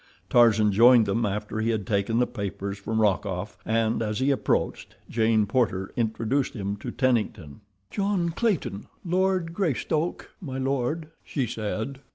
[0.31, 4.95] Tarzan joined them after he had taken the papers from Rokoff, and, as he approached,
[5.11, 7.61] Jane Porter introduced him to Tennington.
[7.91, 11.99] "John Clayton, Lord Greystoke, my lord," she said.